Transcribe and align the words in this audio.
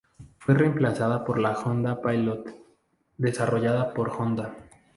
Fue 0.39 0.55
reemplazada 0.55 1.23
por 1.23 1.37
la 1.37 1.51
Honda 1.51 2.01
Pilot 2.01 2.49
desarrollada 3.19 3.93
por 3.93 4.09
Honda. 4.09 4.55